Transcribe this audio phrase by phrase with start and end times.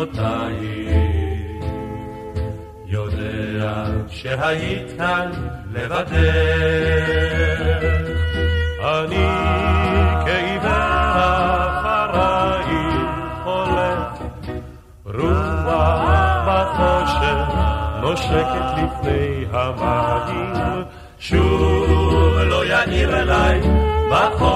[0.00, 1.64] עקבותייך
[2.86, 5.30] יודע שהיית כאן
[5.72, 6.10] לבדך.
[8.80, 9.26] אני
[10.24, 10.70] כעיוור
[11.80, 12.94] אחרייך
[13.44, 14.08] הולך.
[15.04, 15.60] רוח
[16.46, 17.54] בחושך
[18.02, 20.84] נושקת לפני המים.
[21.18, 23.60] שוב לא יאיר אליי
[24.10, 24.49] בחוף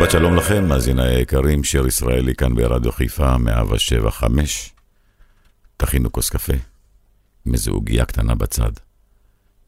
[0.00, 4.72] שבת שלום לכם, מאזיני היקרים, שיר ישראלי כאן ברדיו חיפה, 175.
[5.76, 6.52] תכינו כוס קפה,
[7.46, 8.72] עם איזו עוגייה קטנה בצד.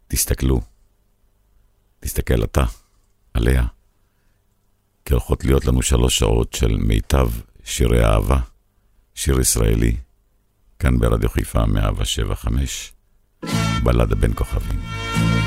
[0.09, 0.61] תסתכלו,
[2.01, 2.65] תסתכל אתה,
[3.35, 3.65] עליה,
[5.05, 7.29] כי הולכות להיות לנו שלוש שעות של מיטב
[7.65, 8.39] שירי אהבה,
[9.15, 9.97] שיר ישראלי,
[10.79, 12.93] כאן ברדיו חיפה, 175.
[13.83, 14.81] בלדה בין כוכבים.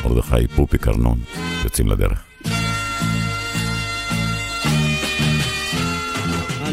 [0.04, 1.20] מרדכי פופי קרנון,
[1.64, 2.35] יוצאים לדרך.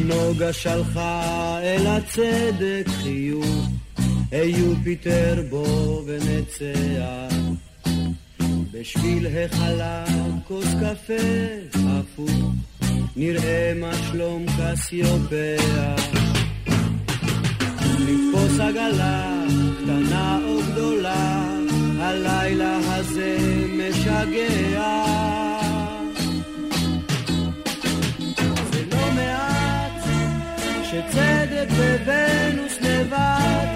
[0.03, 3.69] הנוגה שלחה אל הצדק חיוך,
[4.31, 7.35] היו פיטר בו ונצח.
[8.73, 12.31] בשביל החלב כוס קפה הפוך,
[13.17, 15.95] נראה מה שלום קסיופיה.
[17.99, 19.45] לתפוס עגלה,
[19.83, 21.49] קטנה או גדולה,
[21.99, 23.37] הלילה הזה
[23.79, 25.42] משגע.
[30.93, 33.67] שצדק וונוס לבד.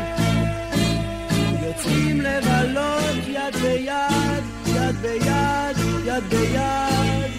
[1.67, 5.77] יוצאים לבלות יד ביד, יד ביד,
[6.07, 7.31] יד ביד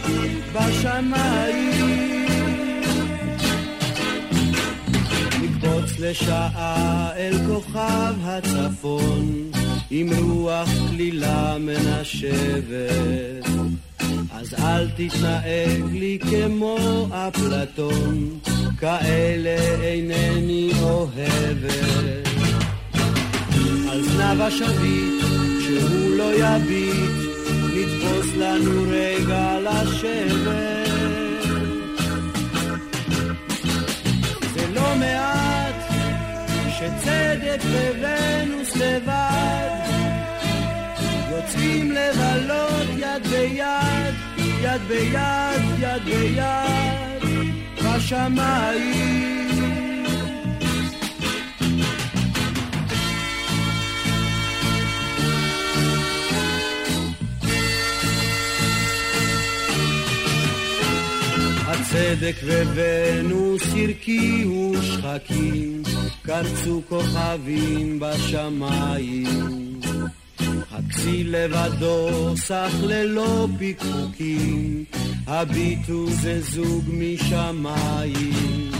[0.53, 2.25] בשמיים.
[5.41, 9.51] לקפוץ לשעה אל כוכב הצפון
[9.91, 13.45] עם רוח כלילה מנשבת
[14.39, 18.39] אז אל תתנהג לי כמו אפלטון,
[18.79, 22.27] כאלה אינני אוהבת.
[23.91, 25.23] על זנב השביט,
[25.61, 27.11] שהוא לא יביט,
[27.73, 30.87] לתפוס לנו רגע לשבת.
[34.53, 35.75] זה לא מעט
[36.69, 37.61] שצדק
[38.01, 39.77] וונוס לבד
[41.31, 44.26] יוצאים לבלות יד ביד,
[44.61, 47.23] יד ביד, יד ביד,
[47.85, 49.37] בשמיים.
[61.67, 65.83] הצדק וונוס הרקיעו שחקים,
[66.21, 69.76] קרצו כוכבים בשמיים.
[70.71, 74.83] הכסיל לבדו סך ללא פיקחוקים,
[75.27, 78.71] הביטו זה זוג משמיים.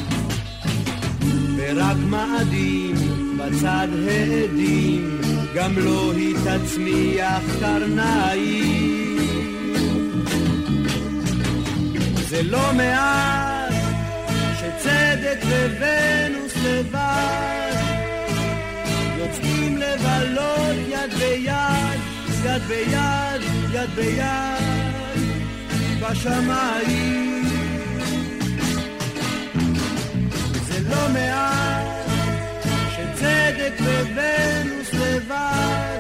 [1.58, 2.96] ורק מאדים
[3.38, 5.22] בצד העדים,
[5.56, 9.18] גם לא היא תצמיח קרניים.
[12.30, 13.74] זה לא מעט
[14.60, 17.67] שצדק וונוס לבד
[19.28, 22.00] יוצאים לבלות יד ביד,
[22.46, 23.42] יד ביד,
[23.74, 25.24] יד ביד,
[26.02, 27.46] בשמיים.
[30.68, 31.86] זה לא מעט
[32.92, 36.00] שצדק וונוס לבד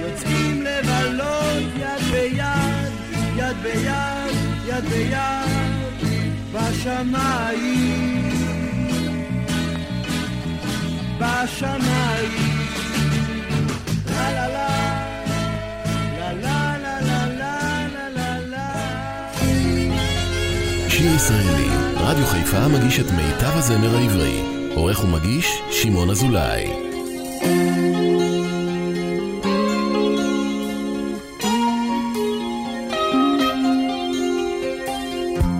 [0.00, 2.92] יוצאים לבלות יד ביד,
[3.36, 4.34] יד ביד,
[4.66, 6.02] יד ביד,
[6.52, 8.37] בשמיים.
[11.18, 12.58] בשמיים.
[14.10, 14.78] לה לה לה,
[20.88, 24.58] שיר ישראלי, רדיו חיפה מגיש את מיטב הזמר העברי.
[24.74, 26.72] עורך ומגיש, שמעון אזולאי.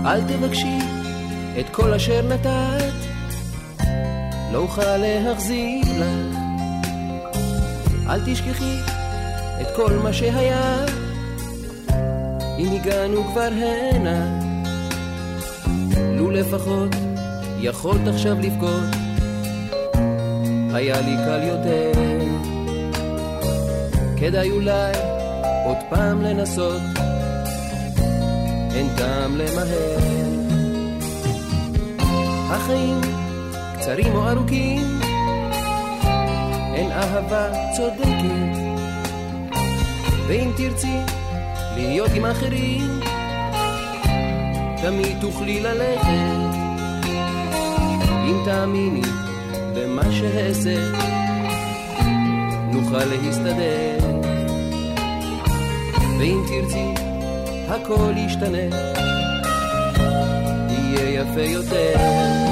[0.05, 0.77] אל תבקשי
[1.59, 2.88] את כל אשר נתת,
[4.51, 6.37] לא אוכל להחזיר לך.
[8.09, 8.75] אל תשכחי
[9.61, 10.85] את כל מה שהיה,
[12.57, 14.39] אם הגענו כבר הנה.
[16.17, 16.89] לו לפחות
[17.59, 18.89] יכולת עכשיו לבכות,
[20.73, 21.91] היה לי קל יותר.
[24.17, 24.93] כדאי אולי
[25.65, 26.81] עוד פעם לנסות.
[28.75, 29.99] אין טעם למהר.
[32.49, 33.18] החיים
[33.79, 35.01] קצרים או ארוכים,
[36.73, 38.59] אין אהבה צודקת.
[40.27, 40.97] ואם תרצי
[41.75, 42.99] להיות עם אחרים,
[44.81, 46.55] תמיד תוכלי ללכת.
[48.25, 49.01] אם תאמיני
[49.75, 50.75] במה שאעשה,
[52.71, 53.97] נוכל להסתדר.
[56.19, 56.93] ואם תרצי
[57.67, 58.75] הכל ישתנה,
[60.69, 62.48] יהיה יפה יותר.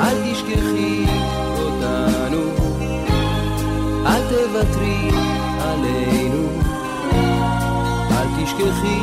[0.00, 1.04] אל תשכחי
[1.58, 2.42] אותנו,
[4.06, 5.08] אל תוותרי
[5.60, 6.48] עלינו,
[8.10, 9.00] אל תשכחי,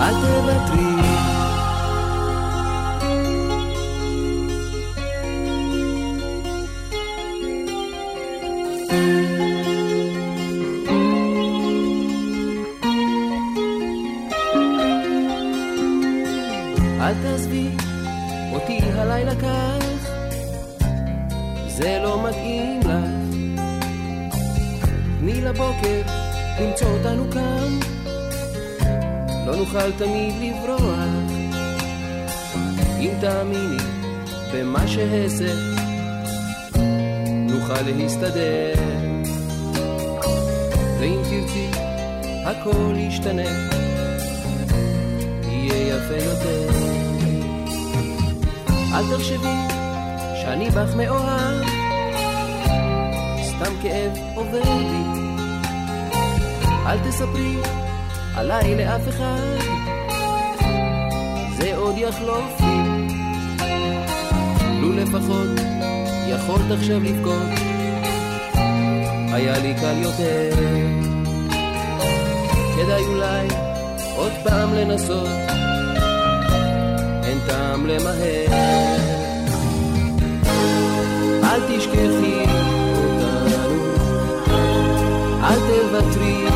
[0.00, 1.17] אל תוותרי.
[34.58, 35.54] במה שאעשה,
[37.28, 38.74] נוכל להסתדר.
[41.00, 41.70] ואם תרצי,
[42.44, 43.68] הכל ישתנה.
[45.42, 46.70] יהיה יפה יותר.
[48.94, 49.56] אל תחשבי
[50.42, 51.64] שאני בך מאוהב,
[53.42, 55.20] סתם כאב עובר לי.
[56.86, 57.56] אל תספרי
[58.36, 59.58] עליי לאף אחד,
[61.58, 62.67] זה עוד יחלוף
[65.08, 65.48] לפחות
[66.28, 67.48] יכולת עכשיו לבכות,
[69.32, 70.50] היה לי קל יותר.
[72.76, 73.48] כדאי אולי
[74.16, 75.28] עוד פעם לנסות,
[77.24, 78.46] אין טעם למהר.
[81.44, 82.44] אל תשכחי
[82.96, 83.82] אותנו,
[85.42, 86.46] אל תוותרי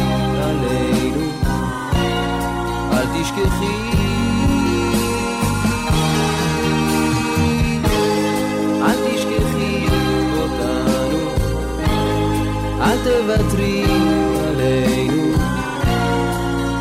[0.43, 1.31] עלינו,
[2.93, 4.12] אל תשכחי.
[12.83, 13.85] אל תוותרי
[14.49, 15.35] עלינו,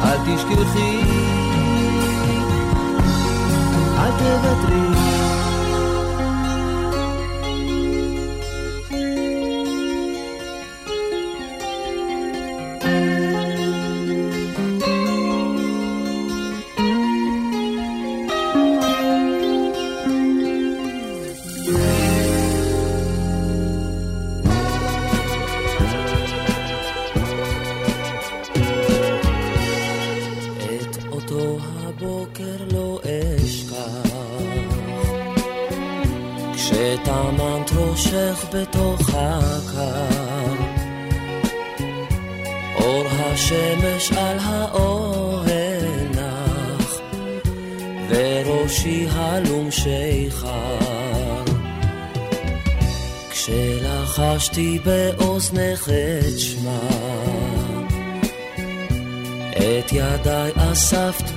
[0.03, 1.01] אל תשכחי,
[3.97, 5.10] אל תוותרי.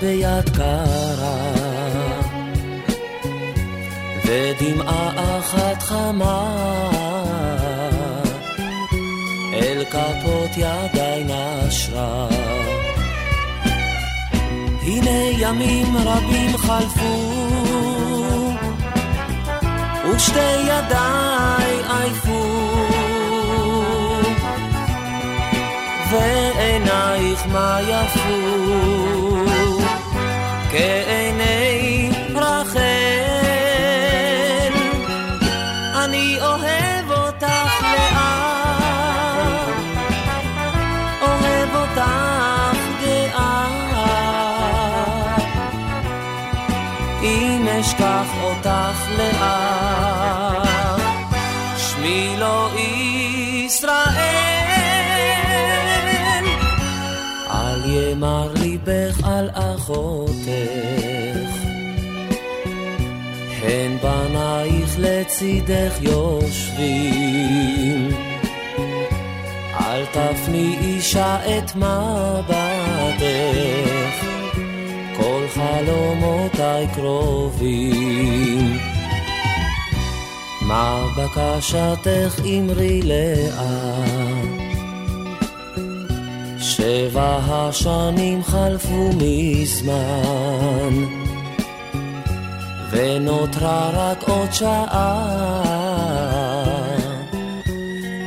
[0.05, 1.53] ביד קרה,
[4.25, 6.45] ודמעה אחת חמה
[9.55, 12.29] אל כפות ידיי נשרה.
[14.83, 17.33] הנה ימים רבים חלפו,
[20.15, 22.45] ושתי ידיי עייפו.
[26.11, 29.34] ועינייך מה יפו
[30.75, 31.24] כעיני
[59.89, 60.45] על אחותך
[63.63, 68.09] הן בנייך לצידך יושבים.
[69.81, 73.25] אל תפני אישה את מבטך.
[75.17, 78.79] כל חלומותיי קרובים.
[80.63, 84.24] מה בקשתך אמרי לאט
[86.85, 91.05] שבע השנים חלפו מזמן
[92.91, 95.25] ונותרה רק עוד שעה.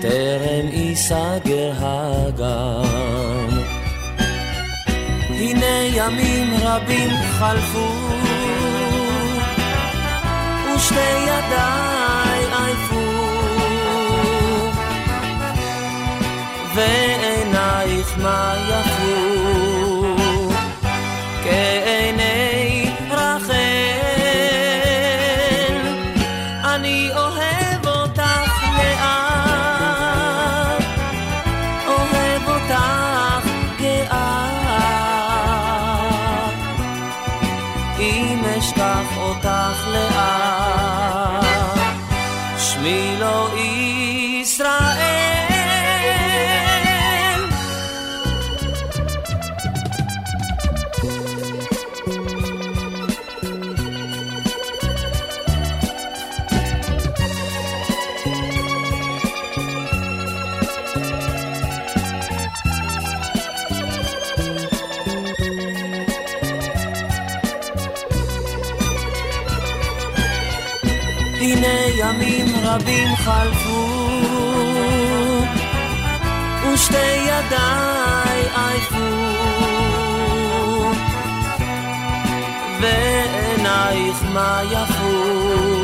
[0.01, 3.57] טרם ייסגר הגן.
[5.29, 7.09] הנה ימים רבים
[7.39, 7.87] חלפו
[10.75, 13.07] ושתי ידיי עייפו.
[16.75, 17.16] ועינייך
[17.67, 19.56] מה יפו
[72.79, 73.88] רבים חלפו
[76.74, 78.98] ושתי ידיי עייפו.
[82.81, 85.76] ועינייך מה יפו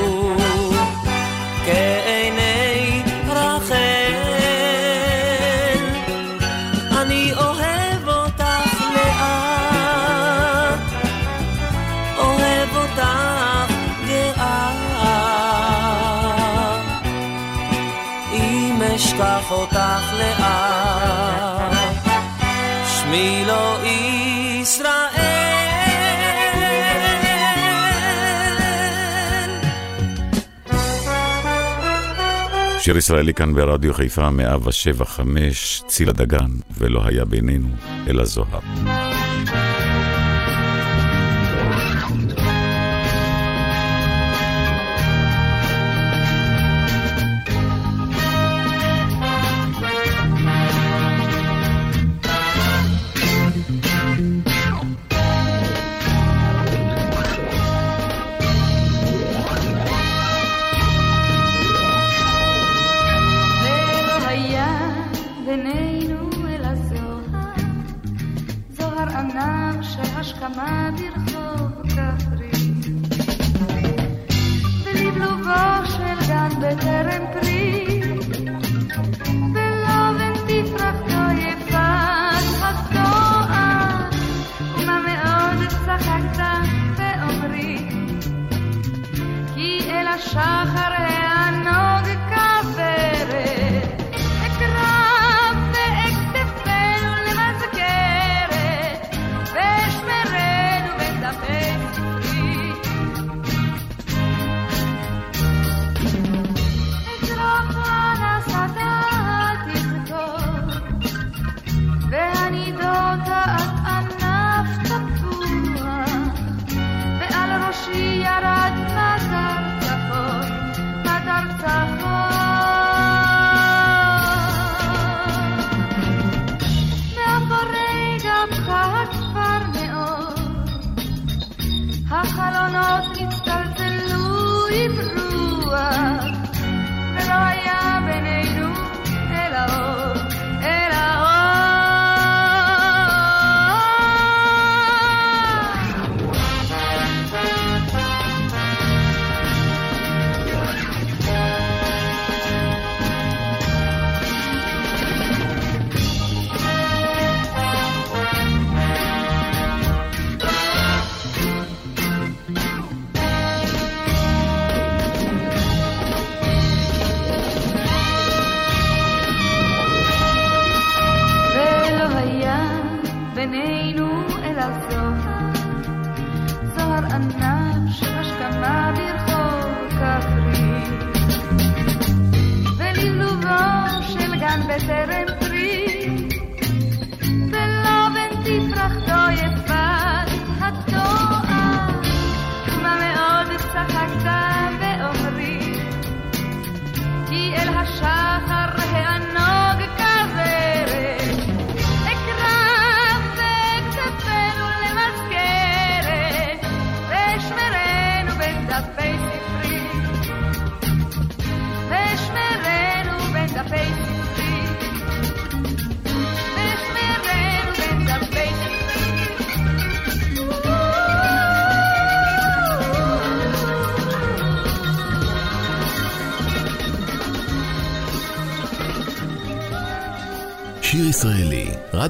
[32.83, 37.67] שיר ישראלי כאן ברדיו חיפה, מאה ושבע חמש, צילה דגן, ולא היה בינינו
[38.07, 38.59] אלא זוהר.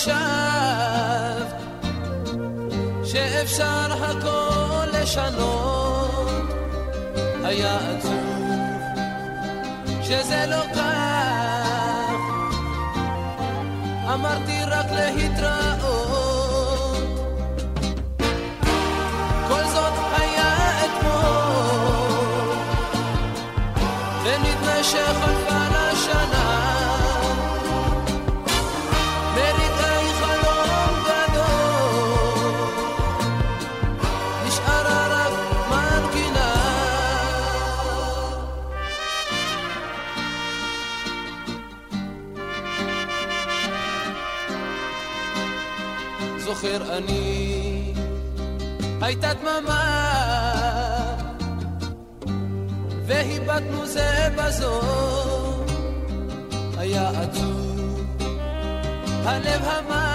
[0.00, 1.44] חשב
[3.04, 6.44] שאפשר הכל לשנות,
[7.44, 8.80] היה עצוב
[10.02, 12.16] שזה לא כך.
[14.14, 15.99] אמרתי רק להתראות
[46.60, 47.92] זוכר אני,
[49.00, 49.82] הייתה דממה,
[53.06, 54.80] והיבטנו זה בזו,
[56.78, 58.00] היה עצוב,
[59.24, 60.09] הלב המר.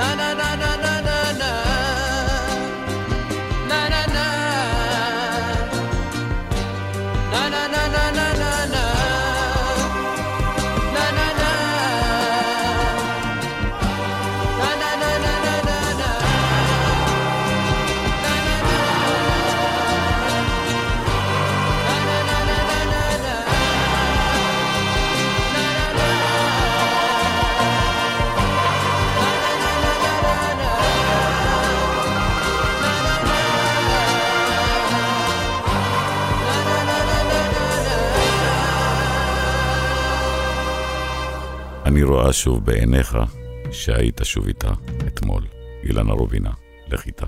[0.00, 0.39] na na na
[42.10, 43.18] רואה שוב בעיניך
[43.70, 44.70] שהיית שוב איתה
[45.06, 45.42] אתמול.
[45.84, 46.50] אילנה רובינה,
[46.88, 47.26] לכיתה.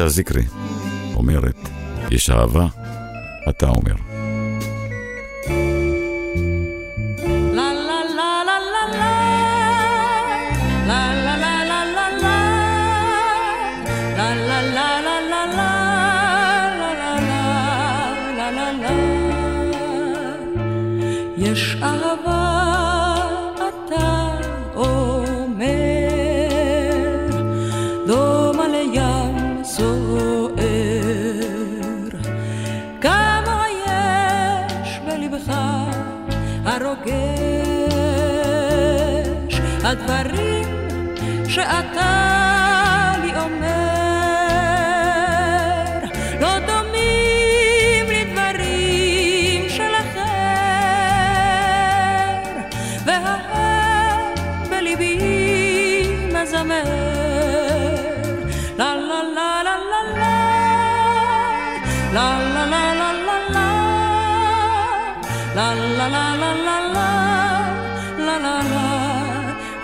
[0.00, 0.44] עליזה זיקרי
[1.14, 1.56] אומרת,
[2.10, 2.66] יש אהבה,
[3.48, 4.09] אתה אומר.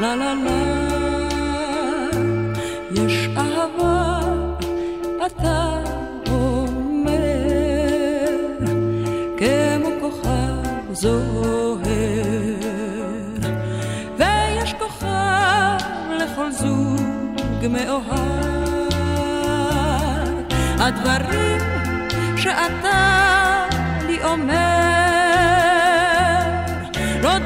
[0.01, 0.51] לה לה לה.
[2.93, 4.21] יש אהבה,
[5.27, 5.81] אתה
[6.31, 7.17] אומר,
[9.39, 11.77] כמו כוכב זוהר,
[14.19, 15.77] ויש כוכב
[16.19, 18.47] לכל זוג מאוהב.
[20.79, 21.61] הדברים
[22.37, 23.67] שאתה
[24.07, 24.57] לי אומר,
[27.23, 27.39] לא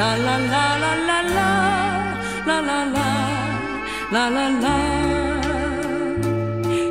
[0.00, 2.12] לה לה לה לה לה לה,
[2.46, 3.10] לה לה לה
[4.12, 4.78] לה לה לה.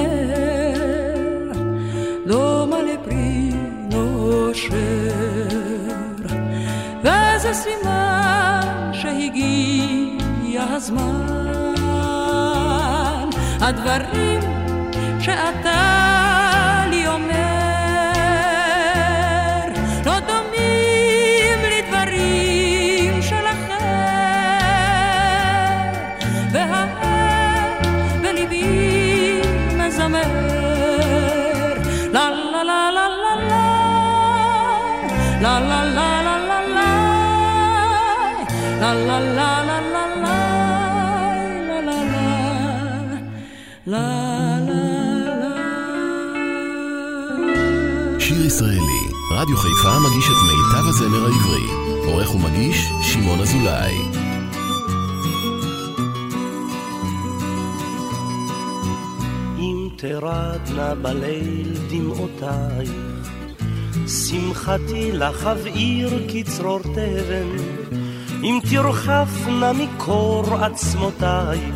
[2.26, 3.50] דומה לפרי
[3.90, 4.70] נושר,
[7.00, 11.26] וזה סימן שהגיע הזמן,
[13.60, 14.40] הדברים
[15.20, 16.07] שאתה
[49.40, 51.66] רדיו חיפה מגיש את מיטב הזמר העברי.
[52.06, 53.94] עורך ומגיש, שמעון אזולאי.
[59.58, 62.90] אם תרדנה בליל דמעותייך,
[64.06, 67.48] שמחתי לך אבעיר כצרור תבן,
[68.42, 71.74] אם תרחפנה מקור עצמותייך,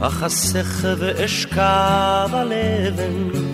[0.00, 3.53] אחסך ואשכב על אבן,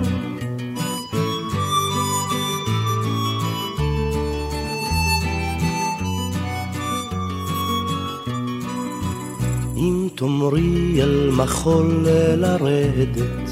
[10.21, 12.07] תאמרי אל מחול
[12.37, 13.49] לרדת,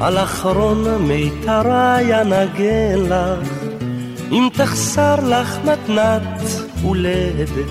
[0.00, 3.48] על אחרון מיתרי ינגן לך,
[4.30, 6.42] אם תחסר לך מתנת
[6.82, 7.68] הולדת,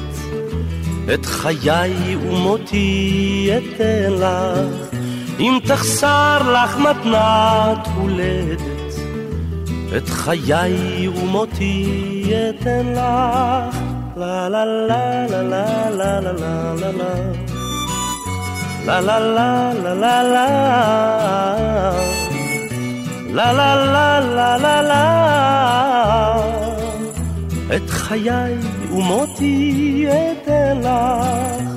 [1.13, 4.97] את חיי ומותי אתן לך,
[5.39, 8.93] אם תחסר לך מתנת הולדת,
[9.97, 13.87] את חיי ומותי אתן לך.
[14.17, 15.63] la la la la la
[15.99, 17.46] la la la la
[18.87, 20.47] La la la la la la.
[23.37, 25.03] La la la la la la.
[27.75, 28.55] את חיי
[28.91, 31.67] ומותי אתן לך.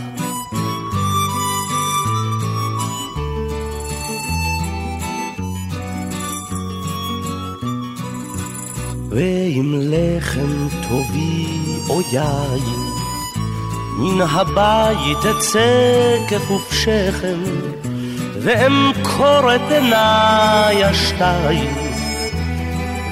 [9.10, 11.46] ועם לחם טובי
[11.88, 12.89] או יין
[14.00, 17.38] מן הבית אצא כפוף שכם,
[18.42, 21.74] ואמכור את עיניי השתיים,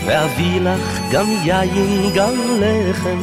[0.06, 3.18] ואביא לך גם יין גם לחם,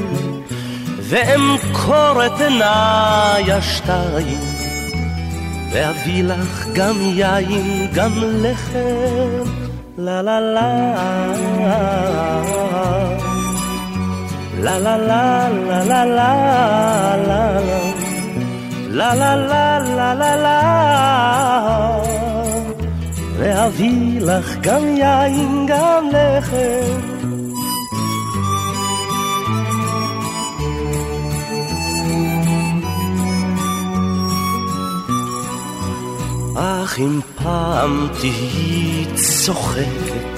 [1.01, 4.39] ואמכור את עיניי השתיים,
[5.71, 9.49] ואביא לך גם יין גם לחם,
[9.97, 10.95] לה לה לה
[14.65, 16.31] La la la la la la
[17.29, 17.75] la la.
[18.99, 20.57] La la la la la
[23.37, 26.99] ואביא לך גם יין גם לחם
[36.55, 40.34] אך אם פעם תהיי צוחקת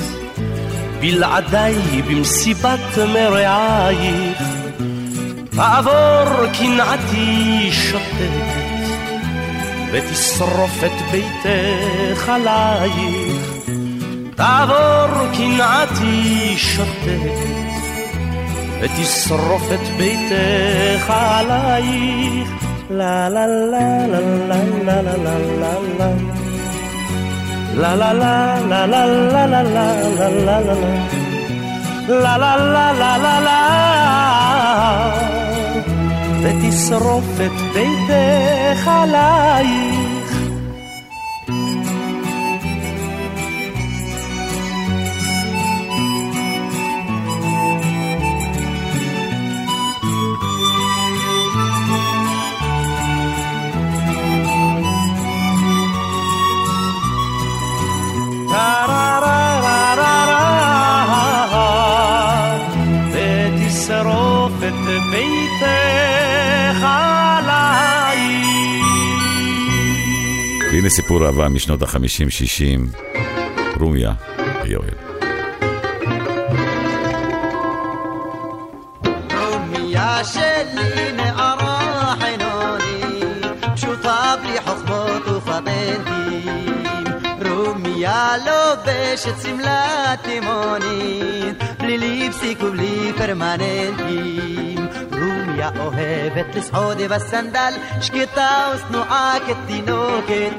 [1.00, 4.43] בלעדיי במסיבת מרעייך,
[5.50, 8.68] תעבור קנאתי שותקת,
[9.91, 13.58] ותשרוף את ביתך עלייך.
[14.36, 17.58] תעבור קנאתי שותקת,
[18.82, 22.68] ותשרוף את ביתך עלייך.
[22.89, 26.47] לה לה לה לה לה לה לה לה לה
[27.78, 30.73] La la la la la la la la la la la
[32.07, 33.59] la la la la la la
[36.41, 39.97] ותשרוף את ביתך עלייך
[65.12, 68.18] ביתך עליי.
[70.72, 72.88] והנה סיפור אהבה משנות החמישים-שישים,
[73.80, 74.14] רומיה
[74.64, 74.93] ויואל.
[79.32, 81.12] רומיה שלי
[88.46, 94.88] לובשת שמלת תימונית, בלי ליפסיק ובלי פרמננטים.
[95.12, 100.54] רומיה אוהבת לסעוד בסנדל, שקטה ושנואה כתינוקת.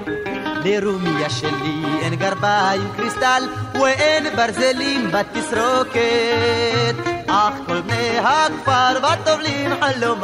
[0.64, 3.43] לרומיה שלי אין גרביים קריסטל
[3.74, 6.95] ואין ברזלים בתסרוקת
[7.26, 10.22] אך כל בני הכפר בטובלים חלומם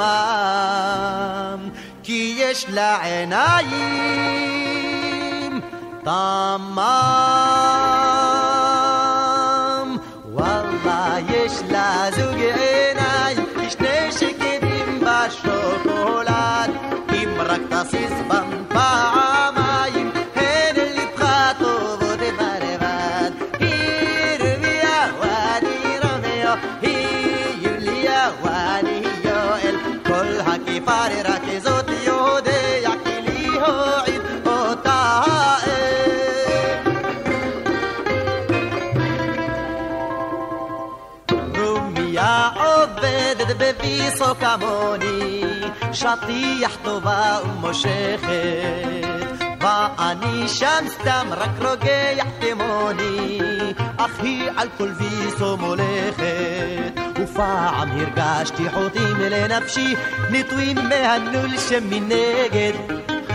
[2.03, 5.04] כי יש לה עיניים
[9.05, 10.01] طمام
[10.33, 13.37] والله يشلى زوج عيناي
[13.67, 16.71] يشتري شكدين بشوكولاد
[17.13, 19.14] يمرك تصيص بنطاع
[43.79, 45.43] בביסו כמוני,
[45.93, 49.05] שטיח טובה ומושכת.
[49.61, 53.39] ואני שם סתם רק רוגע תימוני,
[53.97, 57.01] אך היא על כל ויסו מולכת.
[57.23, 59.95] ופעם הרגשתי חוטים לנפשי,
[60.31, 62.73] נטועים מהנול שמנגד.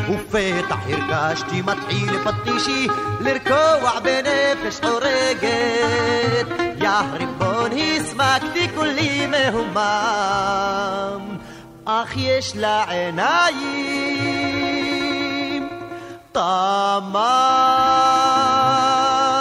[0.09, 2.87] وفي طحير كاشتي ما تحيلي فتيشي
[3.21, 6.47] لركوع بنفش حريقت
[6.83, 11.39] يا هربون هي سماكتي كل ما همام
[11.87, 14.09] أخ يش عينايم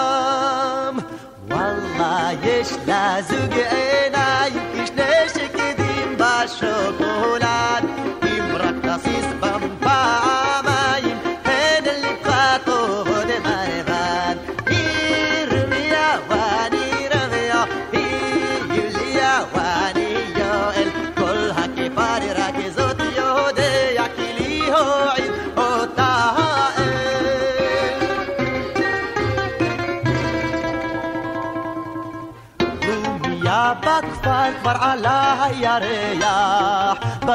[0.08, 0.96] طمام
[1.50, 3.07] والله يش لا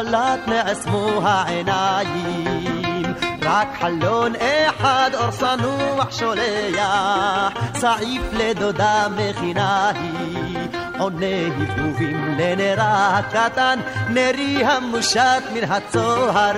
[0.03, 3.03] בלט מעצמו העיניים
[3.41, 10.57] רק חלון אחד אור צנוח שולח צעיף לדודה מכינה היא
[10.99, 13.79] עונה הבהובים לנרה הקטן
[14.09, 16.55] נרי המושט מן הצוהר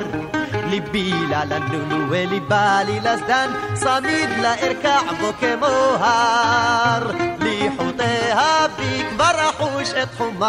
[0.69, 9.49] ליבי לה לנונו וליבה לי לזדן צמיד לה ארקע בו כמו הר ליחותיה בי כבר
[9.49, 10.45] אחוש את חומם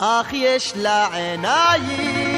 [0.00, 2.36] آخ يشلع عينايم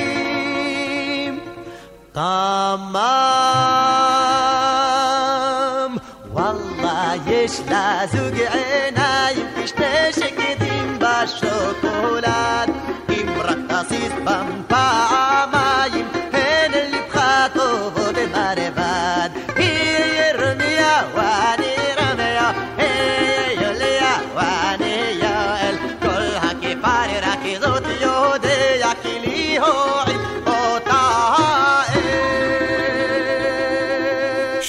[4.99, 5.97] طمام
[6.35, 8.68] والله يشلع زوق عينايم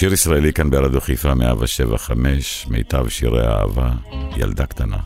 [0.10, 1.98] שיר ישראלי כאן ברדיו חיפה 107
[2.70, 3.92] מיטב שירי האהבה,
[4.38, 4.98] ילדה קטנה.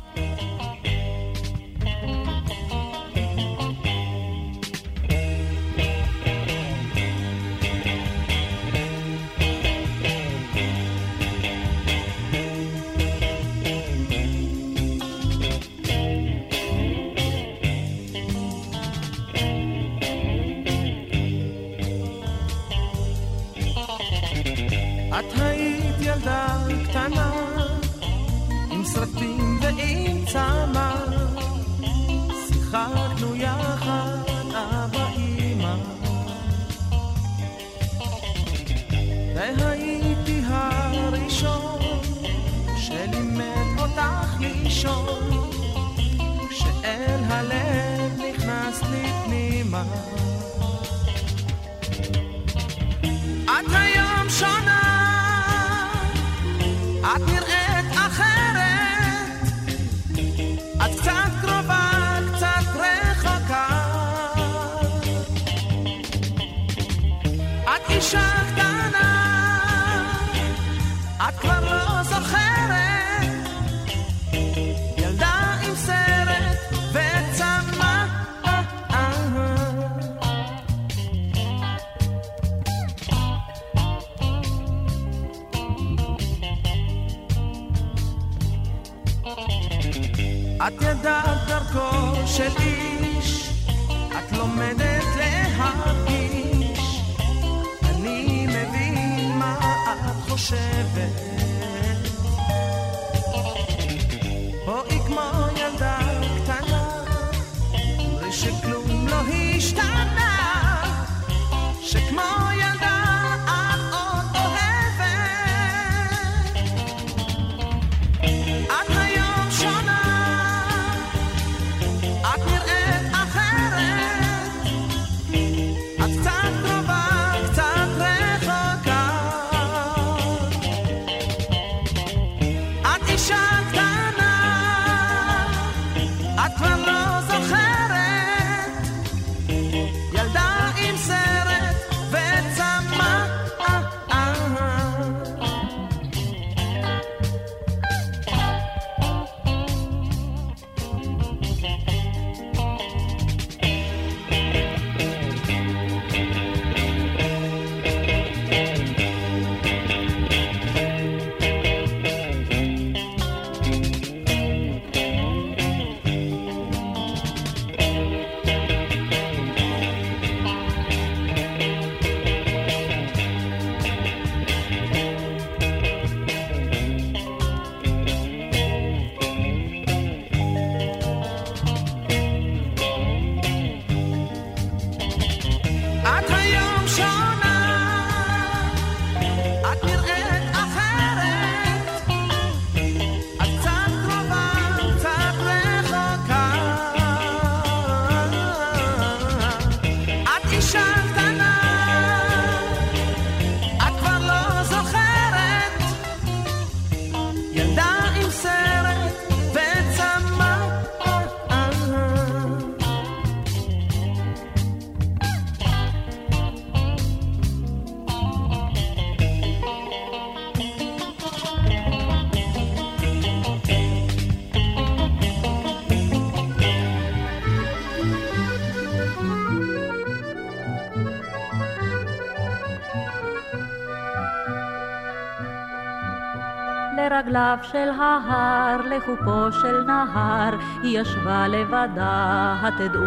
[237.04, 243.04] לרגליו של ההר, לחופו של נהר, היא ישבה לבדה, התדעו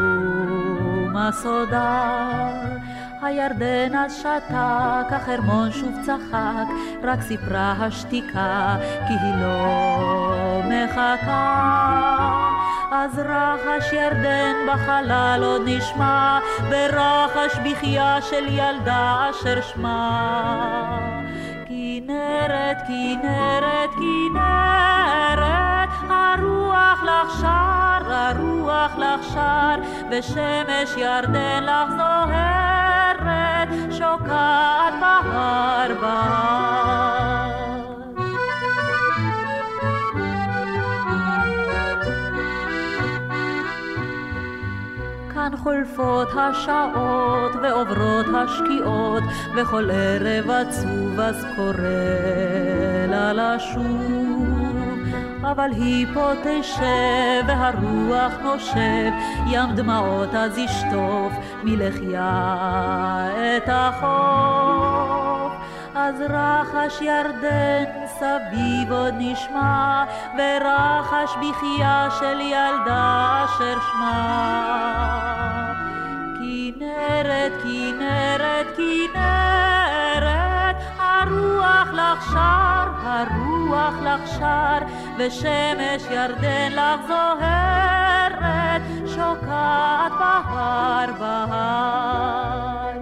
[1.12, 2.18] מה סודה.
[3.22, 6.66] הירדן אז שתק, החרמון שוב צחק,
[7.02, 8.76] רק סיפרה השתיקה,
[9.08, 11.76] כי היא לא מחכה.
[12.92, 16.38] אז רחש ירדן בחלל עוד נשמע,
[16.70, 20.95] ורחש בחייה של ילדה אשר שמה.
[22.46, 29.74] כנרת, כנרת, כנרת, הרוח לך שר, הרוח לך שר,
[30.10, 37.16] ושמש ירדן לך זוהרת, שוקעת בהר בהר.
[45.34, 49.22] כאן חולפות השעות ועוברות השקיעות
[49.56, 51.72] וכל ערב עצוב אז קורא
[53.08, 54.46] לה לשוב
[55.42, 59.10] אבל היא פה תשב והרוח נושב
[59.46, 61.32] ים דמעות אז ישטוף
[61.64, 62.46] מלחיה
[63.56, 65.52] את החוף
[65.98, 70.04] אז רחש ירדן סביב עוד נשמע,
[70.38, 75.75] ורחש בחייה של ילדה אשר שמה.
[76.78, 84.78] כנרת, כנרת, כנרת, הרוח לך שר, הרוח לך שר,
[85.18, 92.96] ושמש ירדן לך זוהרת, שוקעת בהר בהר.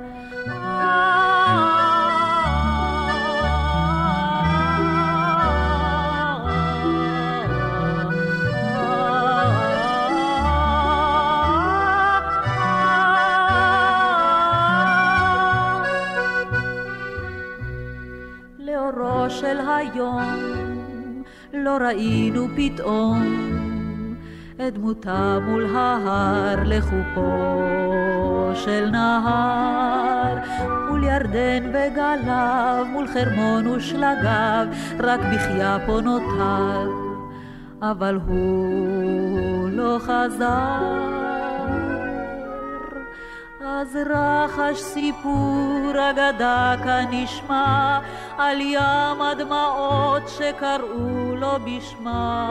[19.93, 21.22] היום
[21.53, 23.22] לא ראינו פתאום
[24.57, 27.61] את דמותה מול ההר לחופו
[28.55, 30.35] של נהר.
[30.89, 34.66] מול ירדן וגליו מול חרמון ושלגיו
[35.01, 36.91] רק בחייה פה נותר
[37.82, 41.14] אבל הוא לא חזר
[43.85, 47.99] אז רחש סיפור אגדה כאן נשמע
[48.39, 52.51] על ים הדמעות שקראו לו בשמה.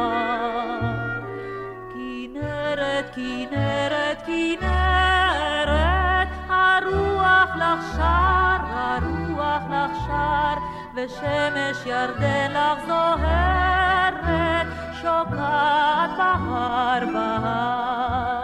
[1.94, 10.58] כנרת, כנרת, כנרת, הרוח לך שר, הרוח לך שר,
[10.96, 14.68] ושמש ירדן לך זוהרת,
[15.02, 18.43] שוקעת בהר בהר.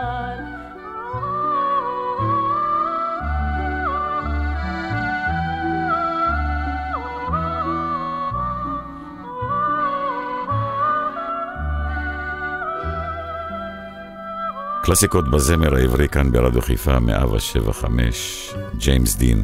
[14.90, 19.44] קלאסיקות בזמר העברי כאן ברדיו חיפה 175, ג'יימס דין,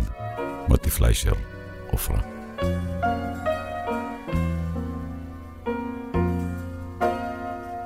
[0.68, 1.32] מוטי פליישר,
[1.92, 2.18] עופרה.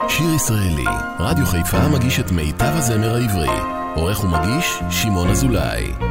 [0.07, 0.85] שיר ישראלי,
[1.19, 3.59] רדיו חיפה מגיש את מיטב הזמר העברי.
[3.95, 6.08] עורך ומגיש, שמעון אזולאי.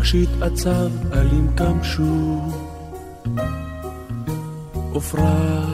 [0.00, 2.40] כשהתעצב אלים קמשו.
[4.92, 5.64] עופרה,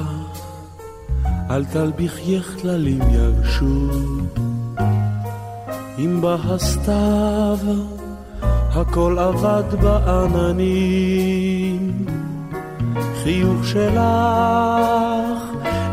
[1.51, 3.91] אל תלביכייך כללים יבשו.
[5.99, 7.59] אם בא הסתיו,
[8.75, 11.15] הכל אבד בעננים.
[13.23, 13.95] חיוך שלך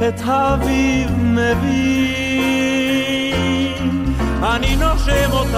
[0.07, 2.21] את האביב מביא.
[4.43, 5.57] אני נושם אותך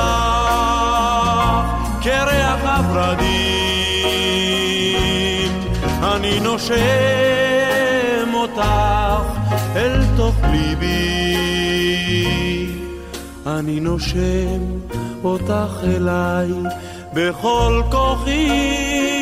[2.04, 3.64] כריח הורדים.
[6.04, 6.74] אני נושם
[8.34, 8.62] אותך
[9.76, 11.64] אל תוך ליבי.
[13.48, 14.62] אני נושם
[15.24, 16.50] אותך אליי
[17.14, 19.13] בכל כוחי.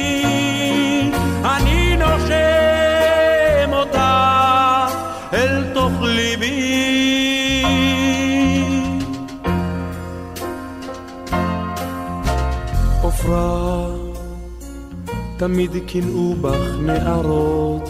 [15.42, 17.90] תמיד קינאו בך נערות.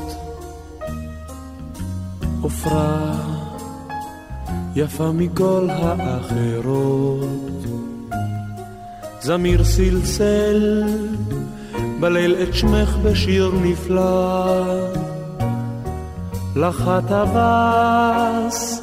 [2.41, 3.12] עופרה,
[4.76, 7.64] יפה מכל האחרות.
[9.22, 10.84] זמיר סלסל
[11.99, 14.66] בליל את שמך בשיר נפלא.
[16.56, 18.82] לחת הבס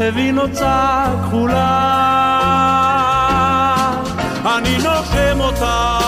[0.00, 1.92] הביא נוצה כחולה.
[4.44, 6.05] אני נושם אותה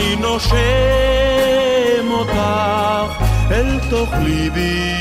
[0.00, 0.56] אני נושם
[2.10, 2.32] אותך
[3.50, 4.94] אל תוך ליבי,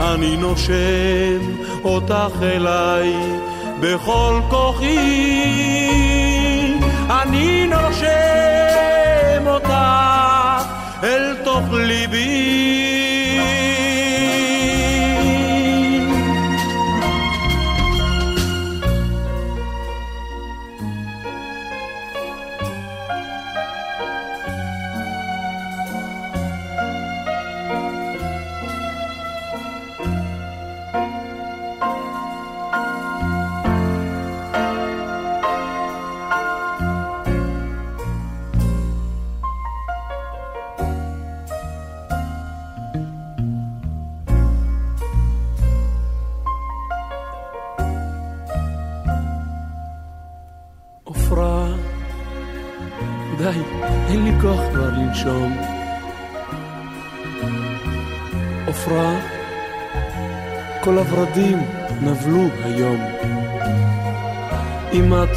[0.00, 1.40] אני נושם
[1.84, 3.12] אותך אליי
[3.80, 4.96] בכל כוחי,
[7.10, 9.72] אני נושם אותך
[11.02, 12.29] אל תוך ליבי.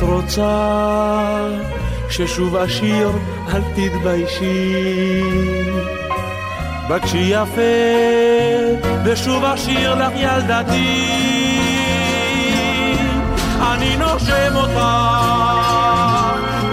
[0.04, 1.47] רוצה
[2.10, 3.12] ששוב אשיר,
[3.54, 5.24] אל תתביישי.
[6.89, 7.62] בקשי יפה,
[9.06, 11.10] ושוב אשיר לך ילדתי.
[13.62, 15.10] אני נושם אותה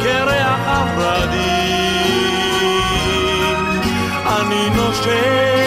[0.03, 1.61] כריח הורדים.
[4.27, 5.60] אני נושם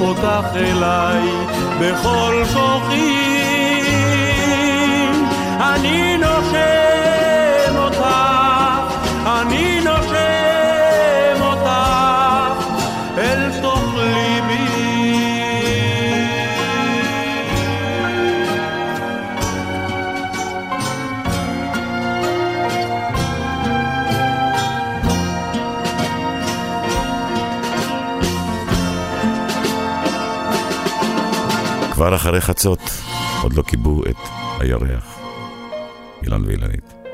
[0.00, 1.22] אותך אליי
[1.80, 3.36] בכל כוחי.
[5.60, 6.35] אני נושם
[31.96, 32.80] כבר אחרי חצות,
[33.42, 34.16] עוד לא כיבו את
[34.60, 35.18] הירח.
[36.22, 37.05] אילן ואילנית.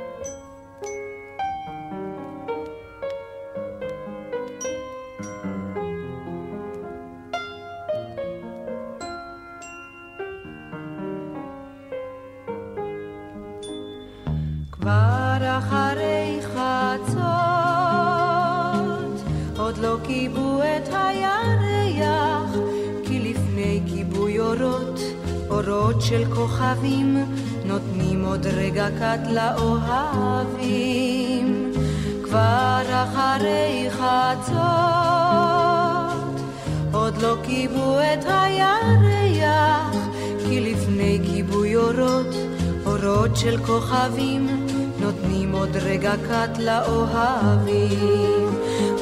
[46.28, 48.48] קט לאוהבים.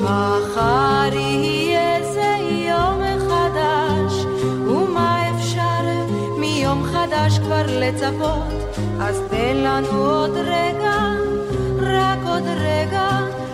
[0.00, 2.34] מחר יהיה זה
[2.68, 4.24] יום חדש,
[4.66, 5.82] ומה אפשר
[6.38, 8.52] מיום חדש כבר לצפות?
[9.00, 10.96] אז תן לנו עוד רגע,
[11.82, 13.08] רק עוד רגע,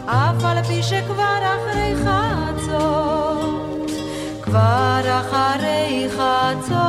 [0.06, 3.26] אף על פי שכבר אחרי חצות.
[4.42, 6.86] כבר אחרי חצות,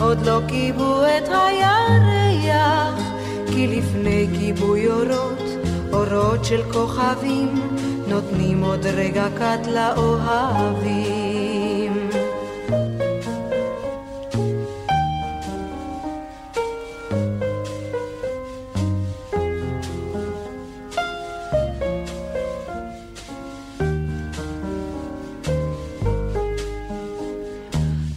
[0.00, 0.73] עוד לא כיבו
[4.38, 5.42] כיבוי אורות,
[5.92, 7.48] אורות של כוכבים,
[8.08, 11.24] נותנים עוד רגע קט לאוהבים.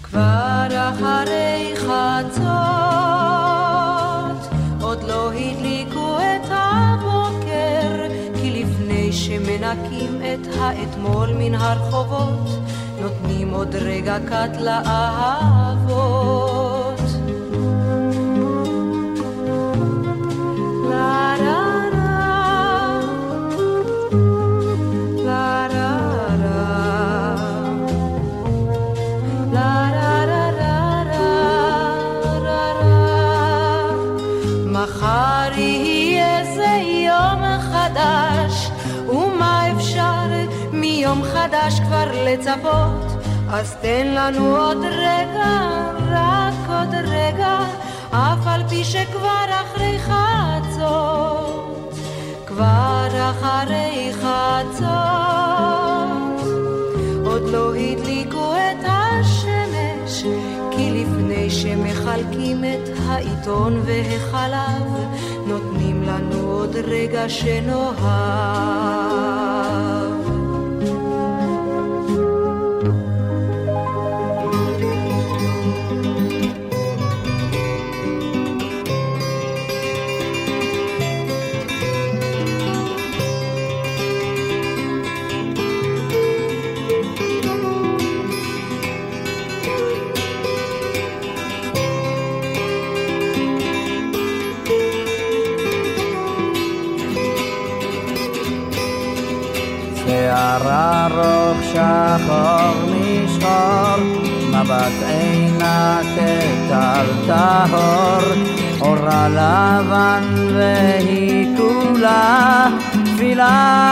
[0.03, 2.76] כבר אחרי חצות,
[9.67, 12.59] שמנקים את האתמול מן הרחובות,
[13.01, 16.07] נותנים עוד רגע קט לאהבות.
[42.27, 43.23] לצפות?
[43.49, 45.69] אז תן לנו עוד רגע,
[46.11, 47.59] רק עוד רגע,
[48.11, 51.93] אף על פי שכבר אחרי חצות,
[52.45, 54.87] כבר אחרי חצות,
[57.25, 60.23] עוד לא הדליקו את השמש,
[60.71, 64.83] כי לפני שמחלקים את העיתון והחלב,
[65.47, 68.67] נותנים לנו עוד רגע שנאהב.
[101.76, 104.00] שחור משחור,
[104.48, 108.22] מבט עינה כטל טהור,
[108.80, 110.22] אורה לבן
[110.54, 112.68] והיא כולה
[113.04, 113.85] תפילה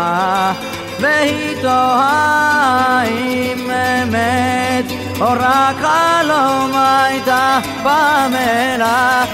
[0.00, 0.52] שמה
[1.00, 4.84] והיא תוהה אם אמת.
[5.20, 9.24] או רק חלום הייתה פמלה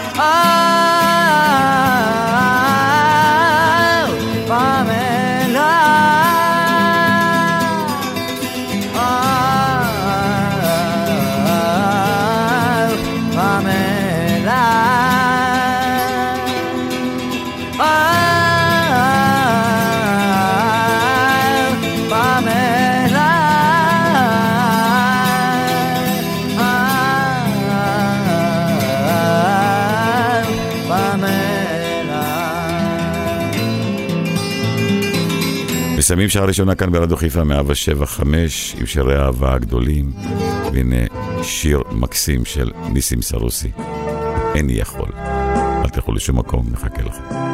[36.07, 40.13] מסיימים שעה ראשונה כאן ברדיו חיפה 175 עם שירי האהבה הגדולים.
[40.73, 40.97] והנה
[41.43, 43.71] שיר מקסים של ניסים סרוסי.
[44.55, 45.09] איני יכול.
[45.85, 47.46] אל תלכו לשום מקום, מחכה לכם